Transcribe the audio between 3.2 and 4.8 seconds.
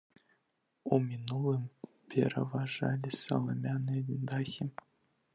саламяныя дахі.